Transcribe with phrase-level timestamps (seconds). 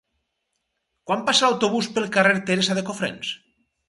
[1.11, 3.35] Quan passa l'autobús pel carrer Teresa de Cofrents?